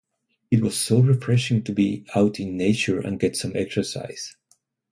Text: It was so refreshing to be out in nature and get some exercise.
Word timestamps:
It 0.49 0.63
was 0.63 0.75
so 0.79 0.99
refreshing 0.99 1.61
to 1.65 1.71
be 1.71 2.07
out 2.15 2.39
in 2.39 2.57
nature 2.57 2.99
and 2.99 3.19
get 3.19 3.35
some 3.35 3.55
exercise. 3.55 4.35